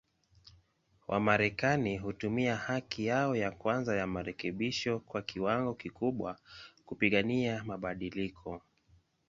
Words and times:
Wamarekani 1.07 1.97
hutumia 1.97 2.55
haki 2.55 3.05
yao 3.05 3.35
ya 3.35 3.51
kwanza 3.51 3.95
ya 3.95 4.07
marekebisho 4.07 4.99
kwa 4.99 5.21
kiwango 5.21 5.73
kikubwa, 5.73 6.39
kupigania 6.85 7.63
mabadiliko. 7.63 8.61